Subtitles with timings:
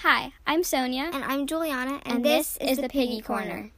[0.00, 1.10] Hi, I'm Sonya.
[1.12, 3.70] And I'm Juliana, and, And this, this is the Piggy Corner.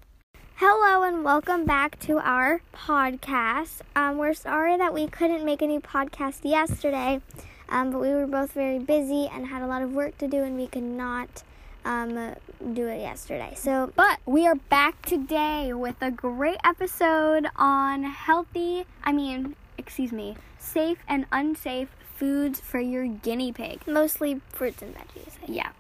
[0.57, 3.81] Hello, and welcome back to our podcast.
[3.95, 7.21] Um, we're sorry that we couldn't make a new podcast yesterday,
[7.69, 10.43] um, but we were both very busy and had a lot of work to do,
[10.43, 11.45] and we could not
[11.85, 12.35] um,
[12.73, 13.53] do it yesterday.
[13.57, 20.11] So, But we are back today with a great episode on healthy, I mean, excuse
[20.11, 23.87] me, safe and unsafe foods for your guinea pig.
[23.87, 25.35] mostly fruits and veggies.
[25.47, 25.71] Yeah.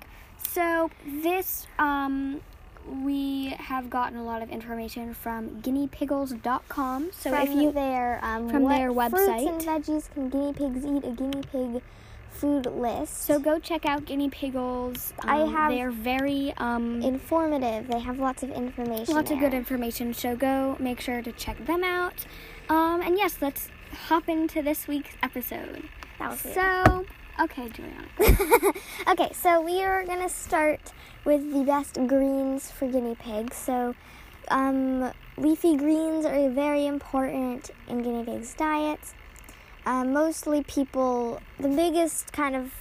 [0.58, 0.90] So
[1.22, 2.40] this um
[3.04, 7.10] we have gotten a lot of information from guineapiggles.com.
[7.12, 9.46] So from if you their um, from what their fruits website.
[9.48, 11.82] and veggies can guinea pigs eat a guinea pig
[12.30, 13.22] food list.
[13.22, 15.12] so go check out Guinea Piggles.
[15.20, 17.86] I Um, have- they're very um informative.
[17.88, 19.14] They have lots of information.
[19.14, 20.12] lots of good information.
[20.12, 22.26] So go make sure to check them out.
[22.68, 23.68] Um and yes, let's
[24.08, 25.88] hop into this week's episode.
[26.18, 27.06] That was weird.
[27.40, 28.08] Okay, Juliana.
[29.08, 30.92] okay, so we are gonna start
[31.24, 33.56] with the best greens for guinea pigs.
[33.56, 33.94] So,
[34.48, 39.14] um, leafy greens are very important in guinea pigs' diets.
[39.86, 42.72] Uh, mostly, people the biggest kind of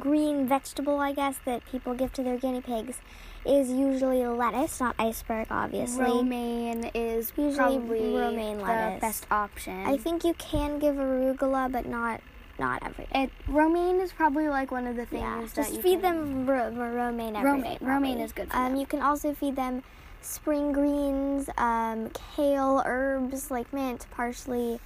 [0.00, 2.98] green vegetable, I guess, that people give to their guinea pigs
[3.44, 6.04] is usually lettuce, not iceberg, obviously.
[6.04, 9.84] Romaine is Usually probably romaine the best option.
[9.86, 12.20] I think you can give arugula, but not
[12.58, 16.46] not every it romaine is probably like one of the things Yeah, just feed can-
[16.46, 17.78] them ro- ro- romaine every Romaine.
[17.78, 18.76] day, Romaine is good for Um, them.
[18.80, 19.82] you can also feed them
[20.20, 24.80] spring greens, um, kale, herbs like mint, parsley,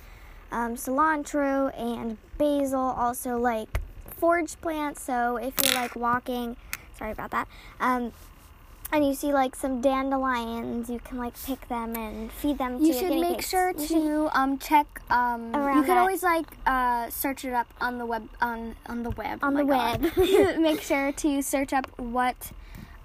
[0.50, 2.78] um, cilantro, and basil.
[2.80, 3.80] Also like
[4.18, 5.02] forage plants.
[5.02, 6.56] So if you're like walking,
[6.98, 7.48] sorry about that.
[7.80, 8.12] Um,
[8.92, 12.84] and you see like some dandelions, you can like pick them and feed them to
[12.84, 13.48] You should make pigs.
[13.48, 15.98] sure You to um check um you can that.
[15.98, 19.56] always like uh search it up on the web on on the web On oh
[19.58, 20.00] the web.
[20.60, 22.52] make sure to search up what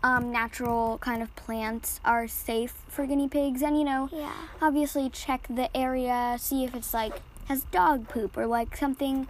[0.04, 4.32] um natural kind of plants are safe for guinea pigs and you know yeah.
[4.62, 9.28] obviously check the area see if it's like has dog poop or like something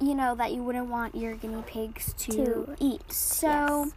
[0.00, 3.92] you know that you wouldn't want your guinea pigs to, To eat so yes.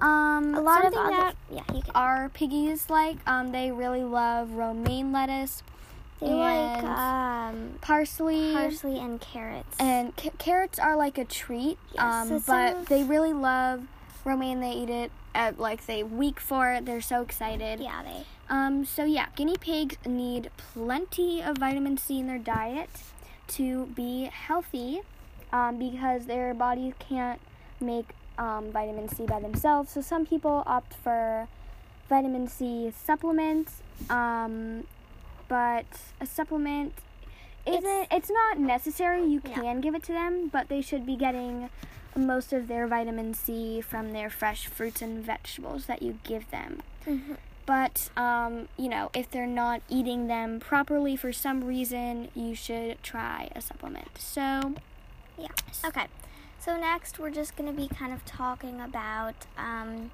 [0.00, 1.62] Um A lot of other that yeah,
[1.94, 5.62] our piggies like um they really love romaine lettuce
[6.20, 9.76] They like um, parsley parsley and carrots.
[9.78, 13.84] and ca- carrots are like a treat Yes, um so but of- they really love
[14.24, 14.60] romaine.
[14.60, 16.84] They eat it at like they week for it.
[16.84, 17.80] They're so excited.
[17.80, 18.24] Yeah, they.
[18.50, 22.90] Um, so yeah, guinea pigs need plenty of vitamin C in their diet
[23.48, 25.00] to be healthy,
[25.52, 27.40] um, because their bodies can't
[27.80, 28.08] make
[28.40, 29.92] um, vitamin C by themselves.
[29.92, 31.46] So some people opt for
[32.08, 34.84] vitamin C supplements, um,
[35.48, 35.86] but
[36.20, 36.94] a supplement
[37.66, 37.84] isn't.
[37.84, 39.22] It's- It's, not necessary.
[39.24, 39.54] You Yeah.
[39.54, 41.70] can give it to them, but they should be getting
[42.16, 46.82] most of their vitamin C from their fresh fruits and vegetables that you give them
[47.66, 53.00] but um, you know if they're not eating them properly for some reason you should
[53.02, 54.74] try a supplement so
[55.38, 55.48] Yeah.
[55.84, 56.06] Okay.
[56.60, 60.10] So next, we're just gonna be kind of talking about um,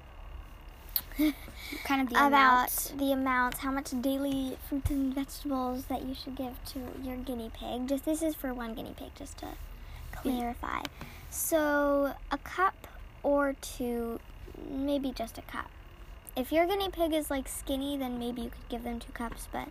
[1.83, 2.89] kind of the about amounts.
[2.91, 7.51] the amounts, how much daily fruits and vegetables that you should give to your guinea
[7.53, 7.89] pig.
[7.89, 9.47] Just this is for one guinea pig, just to
[10.13, 10.83] clarify.
[11.29, 12.87] So a cup
[13.23, 14.21] or two,
[14.71, 15.69] maybe just a cup.
[16.37, 19.47] If your guinea pig is like skinny, then maybe you could give them two cups.
[19.51, 19.69] But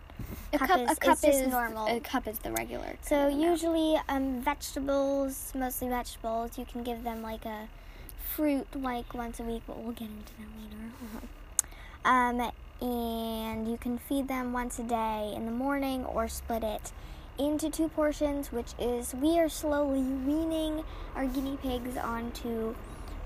[0.51, 1.87] a cup cup, is- a cup is normal.
[1.87, 2.97] A cup is the regular.
[3.01, 6.57] So usually, um, vegetables, mostly vegetables.
[6.57, 7.69] You can give them like a
[8.35, 11.27] fruit like once a week, but we'll get into that later.
[12.05, 12.51] um,
[12.81, 16.91] and you can feed them once a day in the morning or split it
[17.37, 20.83] into two portions, which is we are slowly weaning
[21.15, 22.75] our guinea pigs onto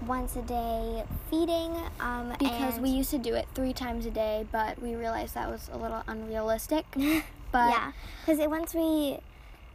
[0.08, 1.76] once a day feeding.
[2.00, 5.50] Um, because we used to do it three times a day, but we realized that
[5.50, 6.86] was a little unrealistic.
[7.52, 7.92] But yeah,
[8.26, 9.18] because once we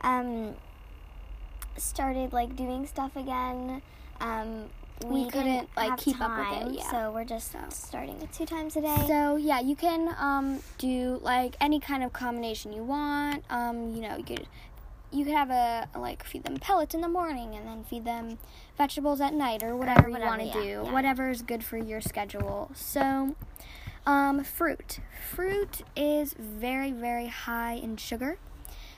[0.00, 0.54] um,
[1.76, 3.82] started like doing stuff again,
[4.19, 4.70] um,
[5.04, 6.91] we, We couldn't, like, keep up with it, yeah.
[6.91, 7.59] So we're just So.
[7.68, 8.97] starting with two times a day.
[9.06, 13.45] So yeah, you can um, do like any kind of combination you want.
[13.50, 14.47] Um, you know, you could
[15.12, 18.38] you could have a like feed them pellets in the morning and then feed them
[18.76, 20.82] vegetables at night or whatever, you whatever, want to yeah, do.
[20.84, 20.92] yeah.
[20.92, 22.70] Whatever is good for your schedule.
[22.74, 23.36] So,
[24.04, 24.98] um, fruit.
[25.30, 28.38] Fruit is very very high in sugar.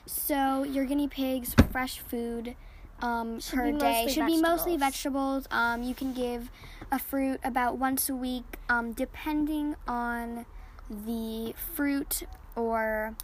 [0.07, 2.57] So your guinea pigs fresh food
[3.01, 5.45] um, per day should be mostly vegetables.
[5.45, 5.49] vegetables.
[5.51, 6.51] Um, you can give
[6.91, 10.47] a fruit about once a week, um, depending on
[10.91, 12.23] the fruit
[12.57, 13.15] or,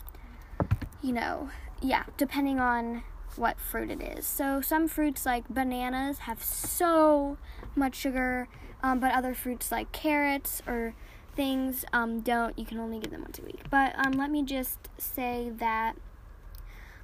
[1.02, 1.48] you know,
[1.84, 3.02] yeah, depending on
[3.36, 4.25] what fruit it is.
[4.25, 7.36] So some fruits like bananas have so
[7.76, 8.48] much sugar.
[8.82, 10.94] Um, but other fruits like carrots or
[11.34, 12.58] things um, don't.
[12.58, 13.62] You can only give them once a week.
[13.70, 15.94] But um, let me just say that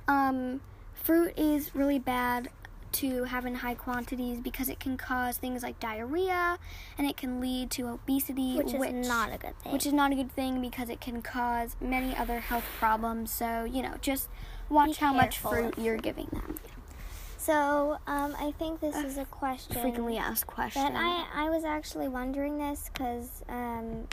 [0.08, 0.60] um,
[0.94, 2.50] fruit is really bad
[2.92, 6.58] to have in high quantities because it can cause things like diarrhea
[6.98, 9.72] and it can lead to obesity, which is not a good thing.
[9.72, 13.30] Which is not a good thing because it can cause many other health problems.
[13.30, 14.28] So, you know, just
[14.70, 16.56] watch how much fruit you're giving them.
[17.36, 20.82] So, um, I think this is a question Frequently asked question.
[20.82, 24.06] that I, I was actually wondering this because um,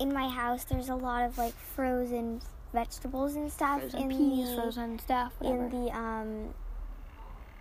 [0.00, 2.40] in my house there's a lot of like frozen
[2.72, 5.66] vegetables and stuff frozen in peas, the frozen stuff, whatever.
[5.66, 6.54] in the um,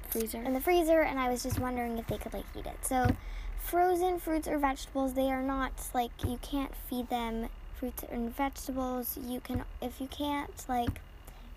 [0.10, 0.42] freezer.
[0.42, 2.78] in the freezer, and I was just wondering if they could like eat it.
[2.82, 3.14] So,
[3.60, 9.18] frozen fruits or vegetables, they are not like you can't feed them fruits and vegetables.
[9.22, 11.02] You can if you can't like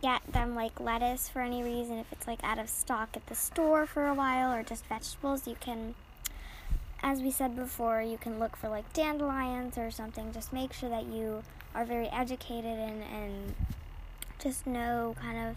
[0.03, 3.35] get them like lettuce for any reason, if it's like out of stock at the
[3.35, 5.95] store for a while, or just vegetables, you can.
[7.00, 10.33] As we said before, you can look for like dandelions or something.
[10.33, 11.43] Just make sure that you
[11.75, 13.55] are very educated and, and
[14.41, 15.56] just know kind of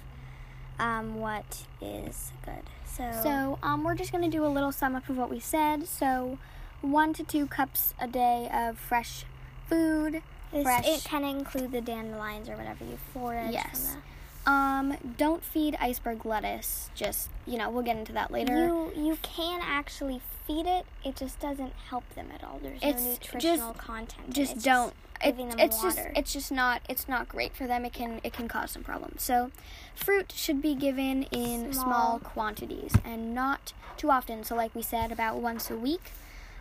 [0.80, 2.64] um, what is good.
[2.86, 5.40] So, So, um, we're just going to do a little sum up of what we
[5.40, 5.88] said.
[5.88, 6.38] So,
[6.82, 9.26] one to two cups a day of fresh
[9.68, 10.22] food.
[10.52, 13.54] Fresh- it can include the dandelions or whatever you forage.
[13.54, 13.96] Yes.
[14.46, 16.90] Um, don't feed iceberg lettuce.
[16.96, 18.66] Just, you know, we'll get into that later.
[18.66, 20.86] you you can actually feed it.
[21.06, 22.60] It just doesn't help them at all.
[22.62, 24.30] There's It's no just- nutritional content.
[24.34, 24.94] just It's don't
[25.24, 28.20] it, giving them it's just it's just not it's not great for them it can
[28.24, 29.52] it can cause some problems so
[29.94, 32.20] fruit should be given in small, Small.
[32.24, 36.12] quantities and not too often so like we said about once a week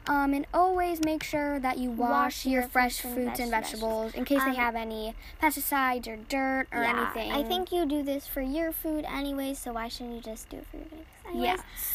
[0.06, 3.40] um, and always make sure that you wash, Wash your your fresh fruits and fruits
[3.40, 7.32] and veg- vegetables in case Um, they have any pesticides or dirt or yeah, anything.
[7.32, 10.58] I think you do this for your food anyways, so why shouldn't you just do
[10.58, 11.06] it for your guinea pigs?
[11.30, 11.46] Anyways,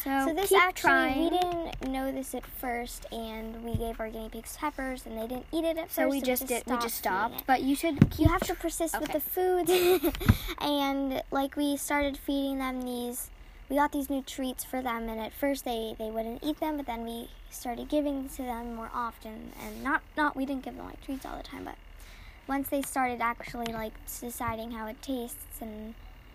[0.04, 1.24] yeah so, So this actually trying.
[1.24, 5.26] we didn't know this at first, and we gave our guinea pigs peppers, and they
[5.26, 6.10] didn't eat it at so first.
[6.10, 9.12] we just did we just stopped but you should keep you have to persist with
[9.12, 9.68] the food.
[10.60, 13.30] And like we started feeding them these
[13.68, 16.76] we got these new treats for them and at first they they wouldn't eat them
[16.76, 20.76] but then we started giving to them more often and not not we didn't give
[20.76, 21.76] them like treats all the time but
[22.46, 25.94] once they started actually like deciding how it tastes and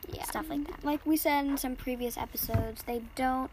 [0.10, 0.24] yeah.
[0.24, 0.84] stuff like that.
[0.84, 3.52] Like we said in some previous episodes, they don't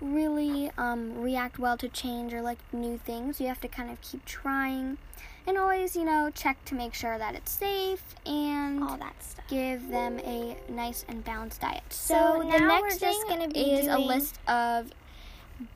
[0.00, 3.40] really um, react well to change or like new things.
[3.40, 4.98] You have to kind of keep trying
[5.48, 9.38] and always, you know, check to make sure that it's safe and all that stuff
[9.48, 11.82] give them a nice and balanced diet.
[11.90, 14.90] So, So the next just thing gonna be is a list of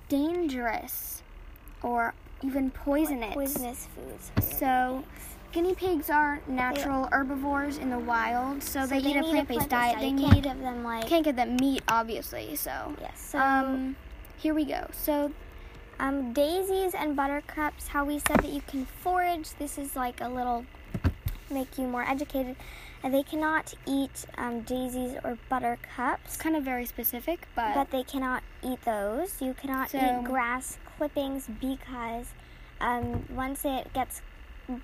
[0.08, 1.22] dangerous
[1.82, 3.34] or even poisonous.
[3.34, 5.04] poisonous foods So,
[5.52, 6.10] guinea pigs.
[6.10, 9.98] are natural herbivores in the wild, so, they, eat a need plant-based diet.
[9.98, 12.54] They need can't give them like can't give them meat, obviously.
[12.56, 13.96] So, yes so um,
[14.36, 14.86] here we go.
[14.92, 15.32] So,
[16.02, 19.50] Um, daisies and buttercups, how we said that you can forage.
[19.60, 20.66] This is like a little
[21.48, 22.56] make you more educated.
[23.04, 27.90] And they cannot eat um, daisies or buttercups, it's kind of very specific, but, but
[27.92, 29.40] they cannot eat those.
[29.40, 32.26] You cannot So- eat grass clippings because
[32.80, 34.22] um, once it gets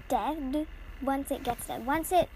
[0.09, 0.69] dead,
[1.03, 2.29] once it gets dead, once it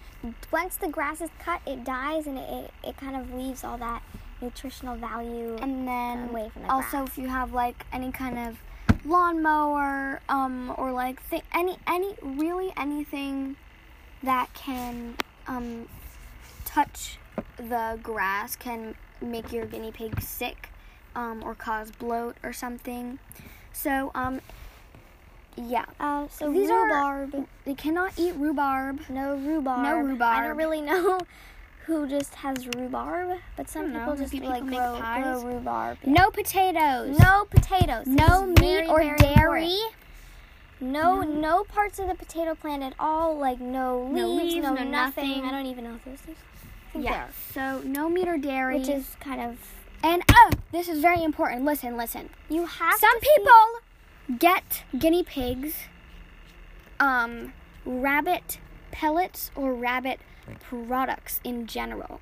[0.52, 3.78] once the grass is cut, it dies and it, it, it kind of leaves all
[3.78, 4.02] that
[4.40, 5.56] nutritional value.
[5.60, 7.08] and then away from the also grass.
[7.08, 8.56] if you have like any kind of
[9.04, 13.56] lawnmower, um, or like th- any any really anything
[14.22, 15.16] that can
[15.46, 15.88] um
[16.64, 17.18] touch
[17.56, 20.70] the grass can make your guinea pig sick,
[21.14, 23.18] um, or cause bloat or something.
[23.72, 24.40] So um,
[25.56, 27.46] yeah, uh, so These are- rhubarb.
[27.64, 29.00] they cannot eat rhubarb.
[29.10, 29.82] No rhubarb.
[29.82, 30.38] No rhubarb.
[30.38, 31.20] I don't really know
[31.86, 33.98] who just has rhubarb, but some don't know.
[34.00, 35.22] people just Maybe like make grow, pies?
[35.24, 35.98] grow rhubarb.
[36.06, 37.18] No potatoes.
[37.18, 38.06] No potatoes.
[38.06, 39.64] No meat very, or very dairy.
[39.64, 39.96] important.
[40.80, 43.36] No, no parts of the potato plant at all.
[43.38, 44.90] Like no leaves, No leaves, no, no nothing.
[45.28, 45.44] nothing.
[45.44, 46.36] I don't even know if there's think
[46.94, 47.28] Yeah.
[47.54, 48.78] So no meat or dairy.
[48.78, 49.58] Which is kind of
[50.04, 51.64] and oh, this is very important.
[51.64, 52.30] Listen, listen.
[52.48, 55.74] you have Some people get guinea pigs,
[56.98, 57.52] um,
[57.84, 58.58] rabbit
[58.90, 60.20] pellets or rabbit
[60.60, 62.20] products in general.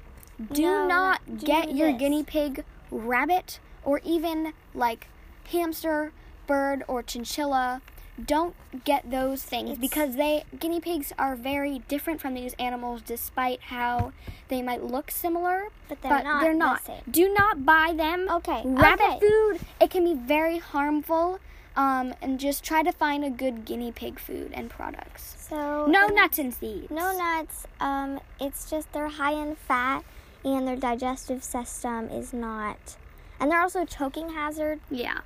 [0.52, 5.08] Do No, not do get your guinea pig rabbit or even like
[5.50, 6.12] hamster,
[6.46, 7.82] bird, or chinchilla.
[8.22, 13.00] Don't get those things It's- because they guinea pigs are very different from these animals
[13.02, 14.12] despite how
[14.48, 16.40] they might look similar but they're but not.
[16.42, 16.82] they're not.
[17.10, 18.28] Do not buy them.
[18.30, 18.62] Okay.
[18.64, 19.20] Rabbit okay.
[19.20, 21.38] food, it can be very harmful.
[21.76, 25.36] Um, and just try to find a good guinea pig food and products.
[25.48, 26.90] So No and- nuts and seeds.
[26.90, 27.66] No nuts.
[27.80, 30.04] Um, it's just they're high in fat,
[30.44, 32.96] and their digestive system is not,
[33.38, 34.80] and they're also a choking hazard.
[34.90, 35.18] Yeah.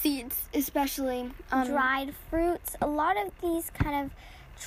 [0.00, 2.74] seeds, especially um, dried fruits.
[2.80, 4.10] A lot of these kind of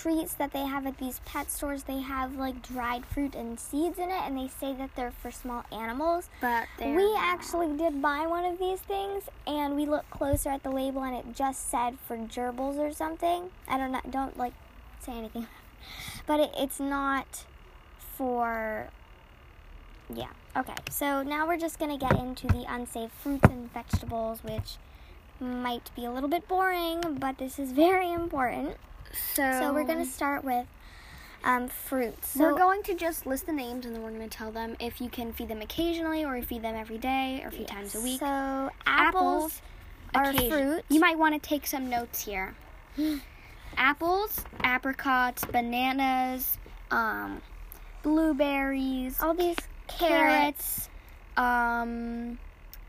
[0.01, 3.97] treats that they have at these pet stores, they have like dried fruit and seeds
[3.97, 6.29] in it, and they say that they're for small animals.
[6.41, 7.19] But We not.
[7.23, 11.15] actually did buy one of these things, and we looked closer at the label, and
[11.15, 13.51] it just said for gerbils or something.
[13.67, 14.01] I don't know.
[14.09, 14.53] Don't like
[14.99, 15.47] say anything,
[16.27, 17.45] but it, it's not
[18.15, 18.87] for.
[20.13, 20.29] Yeah.
[20.55, 20.75] Okay.
[20.89, 24.77] So now we're just gonna get into the unsafe fruits and vegetables, which
[25.39, 28.77] might be a little bit boring, but this is very important.
[29.33, 30.67] So, So we're gonna start with
[31.45, 32.29] um, fruits.
[32.31, 34.75] So we're going to just list the names and then we're going to tell them
[34.79, 37.93] if you can feed them occasionally or feed them every day or a few times
[37.93, 38.19] a week.
[38.19, 39.61] So apples,
[40.15, 40.85] are occasion- fruit.
[40.89, 42.55] You might want to take some notes here.
[43.77, 46.57] Apples, apricots, bananas,
[46.91, 47.41] um,
[48.03, 49.57] blueberries, all these
[49.87, 50.89] carrots, carrots,
[51.35, 52.39] um,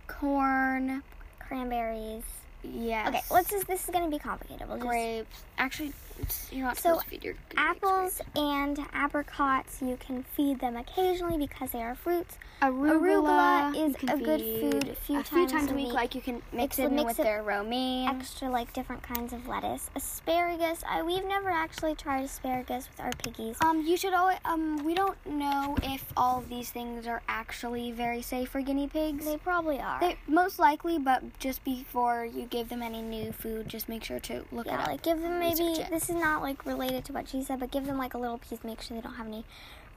[0.07, 1.03] corn.
[1.41, 2.23] cranberries.
[2.63, 3.09] Yes.
[3.09, 3.67] Okay, let's just.
[3.67, 4.69] This is gonna be complicated.
[4.69, 5.43] We'll just grapes.
[5.59, 7.45] Actually, it's, you're not So, supposed to feed your guinea
[7.75, 9.81] pigs apples and apricots.
[9.83, 12.39] You can feed them occasionally because they are fruits.
[12.63, 15.87] Arugula, Arugula is a good food a few a few times times a week.
[15.87, 15.95] week.
[15.95, 18.09] Like you can mix it it- with it- their romaine.
[18.09, 19.91] Extra like different kinds of lettuce.
[19.95, 20.83] Asparagus.
[20.89, 23.57] I, we've never actually tried asparagus with our piggies.
[23.63, 27.93] Um, you should always, um, we don't know if all of these things are actually
[27.93, 29.25] very safe for guinea pigs.
[29.27, 30.01] They probably are.
[30.01, 34.21] They most likely, but just before you give them any new food, just make sure
[34.21, 34.89] to look at it yeah, up.
[34.89, 35.63] like give them maybe.
[35.65, 35.91] it.
[36.07, 38.39] This is not like related to what she said, but give them like a little
[38.39, 38.63] piece.
[38.63, 39.45] Make sure they don't have any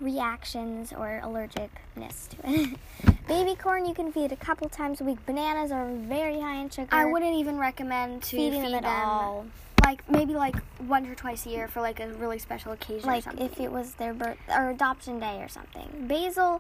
[0.02, 2.80] reactions or allergicness to it.
[3.28, 5.24] Baby corn you can feed a couple times a week.
[5.28, 6.88] Bananas are very high in sugar.
[6.92, 9.46] I wouldn't even recommend to feeding feed them at all.
[9.84, 10.56] Like maybe like
[10.88, 13.08] once or twice a year for like a really special occasion.
[13.08, 16.08] or like if it was their birth or adoption day or something.
[16.08, 16.60] Basil,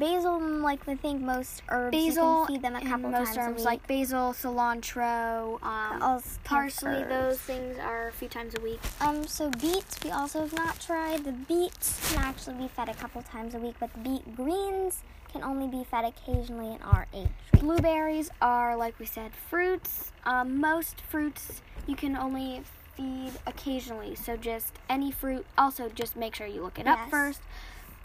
[0.00, 3.36] basil, like I think most herbs, basil, you can feed them a couple most times
[3.36, 3.64] a herbs week.
[3.66, 7.04] like basil, cilantro, um, All parsley.
[7.04, 8.80] Those things are a few times a week.
[9.00, 11.24] Um, so beets we also have not tried.
[11.24, 15.02] The beets can actually be fed a couple times a week, but the beet greens
[15.30, 17.62] can only be fed occasionally in are a treat.
[17.62, 20.10] Blueberries are, like we said, fruits.
[20.24, 22.62] Um, most fruits you can only
[22.96, 25.46] feed occasionally, so just any fruit.
[25.56, 27.40] Also, just make sure you look it up first.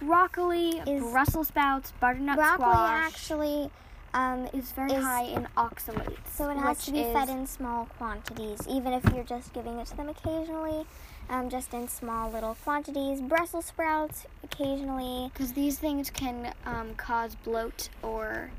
[0.01, 3.69] Broccoli, Is- Brussels sprouts, butternut Broccoli squash actually,
[4.13, 6.27] um, is very is- high in oxalates.
[6.31, 9.87] so it has to be fed in small quantities, even if you're just giving it
[9.87, 10.85] to them occasionally.
[11.27, 13.19] Um, just in small little quantities.
[13.19, 15.31] Brussels sprouts occasionally.
[15.33, 18.51] because these things can um, cause bloat or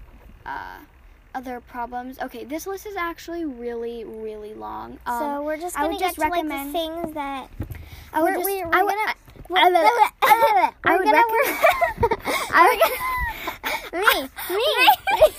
[0.44, 0.78] uh,
[1.32, 2.18] other problems.
[2.18, 4.98] Okay, this list is actually really, really long.
[5.06, 7.48] Um, so we're just gonna get just to like the things that
[8.12, 9.14] I would we're, just- we're, we're would- gonna.
[10.22, 11.06] I would- I would
[13.92, 15.34] me, me.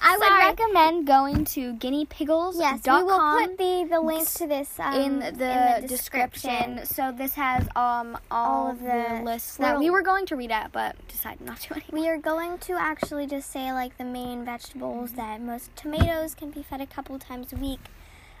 [0.00, 4.78] I would recommend going to guineapiggles.com Yes, we will put the, the link to this
[4.80, 6.84] um, in, the description.
[6.84, 10.36] So this has um all, All of the, the- lists that we were going to
[10.36, 11.86] read out, but decided not to anyway.
[11.92, 16.50] We are going to actually just say like the main vegetables that most tomatoes can
[16.50, 17.80] be fed a couple times a week.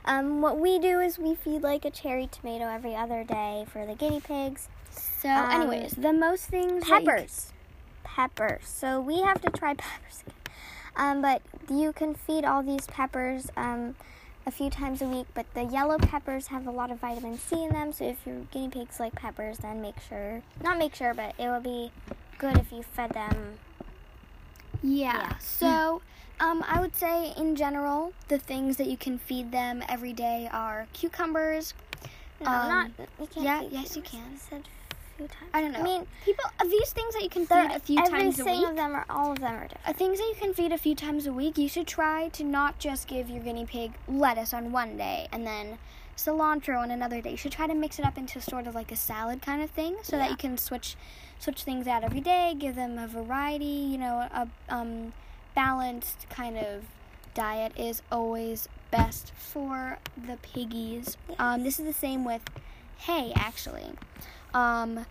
[0.04, 3.86] Um, what we do is we feed like a cherry tomato every other day for
[3.86, 4.68] the guinea pigs.
[4.90, 7.52] So, Um, anyways, the most things that you Peppers.
[8.02, 8.66] Peppers.
[8.68, 10.22] So we have to try peppers.
[10.26, 10.34] again.
[10.96, 13.96] Um, but you can feed all these peppers um,
[14.46, 15.26] a few times a week.
[15.34, 17.92] But the yellow peppers have a lot of vitamin C in them.
[17.92, 21.46] So if your guinea pigs like peppers, then make sure, not make sure, but it
[21.48, 21.90] will be
[22.38, 23.58] good if you fed them.
[24.84, 25.18] Yeah.
[25.18, 25.38] Yeah.
[25.38, 26.02] So,
[26.38, 30.48] um, I would say in general, the things that you can feed them every day
[30.52, 31.72] are cucumbers.
[32.40, 32.90] No, Um, not.
[33.18, 34.34] You can't yeah, yes, you can.
[34.34, 34.68] I said
[35.16, 35.50] few times.
[35.54, 35.78] I don't know.
[35.78, 38.68] I mean, people, uh, these things that you can feed a few times a week.
[38.68, 39.88] of them are all of them are different.
[39.88, 42.44] Uh, things that you can feed a few times a week, you should try to
[42.44, 45.78] not just give your guinea pig lettuce on one day and then
[46.16, 47.32] cilantro on another day.
[47.32, 49.70] You should try to mix it up into sort of like a salad kind of
[49.70, 50.96] thing, so that you can switch
[51.38, 52.54] switch things out every day.
[52.58, 53.64] Give them a variety.
[53.64, 55.12] You know, a um,
[55.54, 56.84] balanced kind of
[57.34, 61.16] diet is always best for the piggies.
[61.38, 62.42] Um, this is the same with
[62.98, 63.90] hay, actually.
[64.52, 65.06] Um,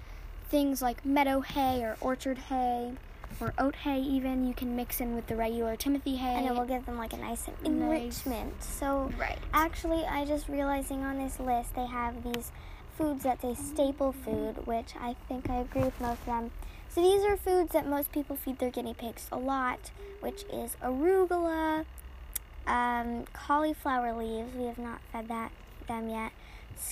[0.50, 2.94] things like meadow hay or orchard hay
[3.42, 6.54] or oat hay even you can mix in with the regular timothy hay And it
[6.54, 7.56] will give them like a nice Nice.
[7.66, 8.62] enrichment.
[8.64, 12.52] So right Actually, I just realizing on this list they have these
[12.98, 16.52] foods that say staple food, which I think I agree with most of them.
[16.90, 19.90] So these are foods that most people feed their guinea pigs a lot,
[20.22, 21.86] which is arugula,
[22.68, 24.54] um, cauliflower leaves.
[24.56, 25.52] We have not fed that
[25.88, 26.32] them yet.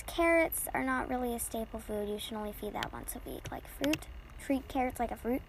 [0.06, 2.08] Carrots are not really a staple food.
[2.08, 4.06] You should only feed that once a week, like fruit.
[4.44, 5.42] Treat carrots like a fruit.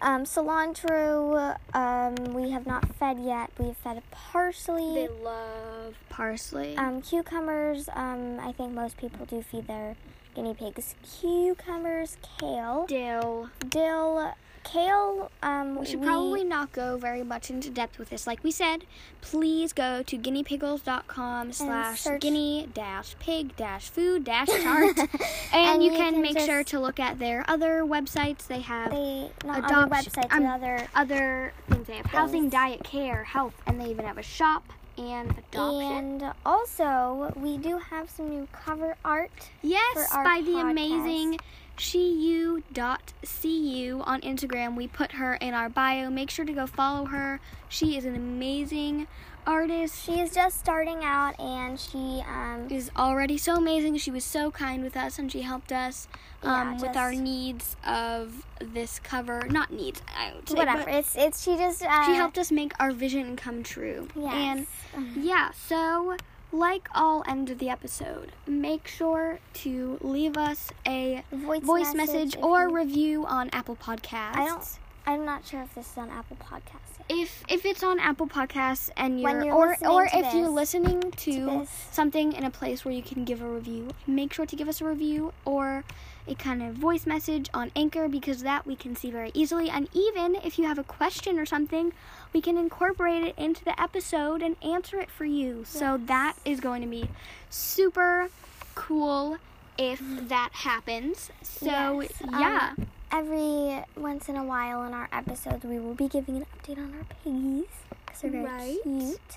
[0.00, 3.50] Um, cilantro, um, we have not fed yet.
[3.58, 4.94] We've fed parsley.
[4.94, 6.76] They love parsley.
[6.76, 9.96] Um, cucumbers, um, I think most people do feed their
[10.34, 10.94] guinea pigs.
[11.20, 13.50] Cucumbers, kale, dill.
[13.68, 14.34] dill,
[14.72, 15.30] kale.
[15.42, 18.26] Um, We should probably not go very much into depth with this.
[18.26, 18.84] Like we said,
[19.20, 25.08] please go to guineapiggles.com slash guinea dash pig dash food dash chart, and,
[25.52, 28.46] And you, you can, can make sure to look at their other websites.
[28.46, 31.86] They have they not Adopt- other websites, um, other other things.
[31.86, 34.64] They have housing, diet, care, health, and they even have a shop
[34.96, 36.22] and adoption.
[36.22, 39.30] and also we do have some new cover art.
[39.62, 41.38] yes, for our by the amazing
[41.78, 44.76] sheeyou.seeyou on Instagram.
[44.76, 46.10] We put her in our bio.
[46.10, 47.40] Make sure to go follow her.
[47.68, 49.06] She is an amazing
[49.46, 50.04] artist.
[50.04, 53.96] She is just starting out, and she um, is already so amazing.
[53.96, 56.08] She was so kind with us and she helped us
[56.42, 59.46] um, Yeah, with our needs of this cover.
[59.48, 60.54] Not needs, I would say.
[60.54, 60.88] whatever.
[60.88, 64.08] It's it's she just uh, she helped us make our vision come true.
[64.14, 64.66] Yes.
[64.94, 66.16] And yeah, so
[66.52, 72.34] like all end of the episode, make sure to leave us a voice, voice message,
[72.36, 74.36] if or you- review on Apple Podcasts.
[74.36, 74.78] I don't.
[75.06, 76.97] I'm not sure if this is on Apple Podcasts.
[77.08, 81.10] If if it's on Apple Podcasts and you're, you're or or to if you're listening
[81.10, 81.70] to, this.
[81.90, 84.80] something in a place where you can give a review, make sure to give us
[84.80, 85.84] a review or
[86.26, 89.70] a kind of voice message on Anchor because that we can see very easily.
[89.70, 91.92] And even if you have a question or something,
[92.32, 95.64] we can incorporate it into the episode and answer it for you.
[95.66, 97.08] So that is going to be
[97.48, 98.28] super
[98.74, 99.38] cool
[99.78, 101.30] if that happens.
[101.42, 102.74] So Yes, um, yeah.
[103.10, 106.92] Every once in a while in our episodes, we will be giving an update on
[106.94, 107.64] our piggies
[108.06, 108.78] because they're very Right.
[108.82, 109.36] cute.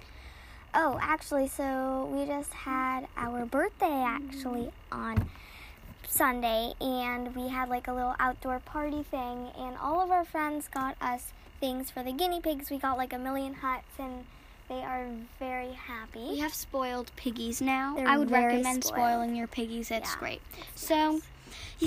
[0.73, 5.29] Oh, actually, so we just had our birthday actually on
[6.07, 10.67] Sunday, and we had like a little outdoor party thing, and all of our friends
[10.67, 12.69] got us things for the guinea pigs.
[12.69, 14.25] We got like a million huts, and
[14.67, 15.07] they are
[15.39, 16.27] very happy.
[16.29, 17.95] We have spoiled piggies now.
[17.95, 18.97] They're I would recommend spoiled.
[18.97, 19.91] spoiling your piggies.
[19.91, 20.19] It's Yeah.
[20.19, 20.41] great.
[20.75, 21.19] So, y-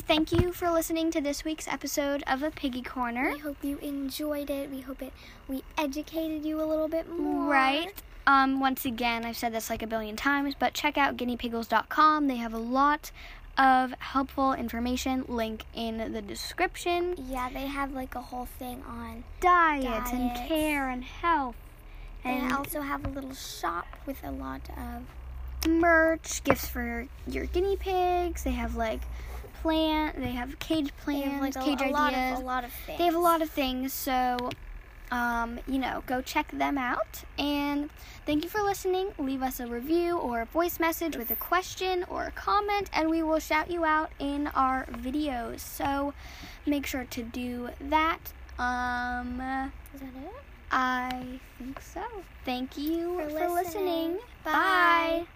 [0.00, 3.32] thank you for listening to this week's episode of a Piggy Corner.
[3.32, 4.70] We hope you enjoyed it.
[4.70, 5.12] We hope it
[5.48, 7.50] we educated you a little bit more.
[7.50, 8.02] Right.
[8.26, 12.26] Um, once again, I've said this like a billion times, but check out guineapiggles.com.
[12.26, 13.10] They have a lot
[13.58, 15.24] of helpful information.
[15.28, 17.14] Link in the description.
[17.28, 19.24] Yeah, they have like a whole thing on.
[19.40, 21.56] Diets, and care and health.
[22.24, 27.76] They also have a little shop with a lot of merch, gifts for your guinea
[27.76, 28.44] pigs.
[28.44, 29.02] They have like
[29.62, 30.16] plant.
[30.20, 32.38] They have cage they have like cage a lot ideas.
[32.38, 32.98] of a lot of things.
[32.98, 34.50] They have a lot of things, so
[35.10, 37.22] um, you know, go check them out.
[37.38, 37.90] And
[38.26, 39.10] thank you for listening.
[39.18, 43.08] Leave us a review or a voice message with a question or a comment, and
[43.08, 45.60] we will shout you out in our videos.
[45.60, 46.14] So
[46.66, 48.32] make sure to do that.
[48.58, 49.40] Um,
[49.94, 50.32] Is that it?
[50.70, 52.02] I think so.
[52.44, 53.54] Thank you For for, listening.
[53.54, 54.12] listening.
[54.44, 54.52] Bye.
[54.52, 55.26] Bye.